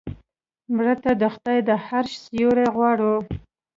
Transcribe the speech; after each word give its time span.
مړه 0.75 0.95
ته 1.03 1.11
د 1.21 1.23
خدای 1.33 1.59
د 1.67 1.69
عرش 1.87 2.11
سیوری 2.25 2.67
غواړو 2.75 3.13